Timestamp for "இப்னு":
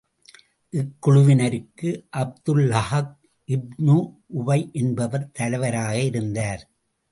3.49-3.97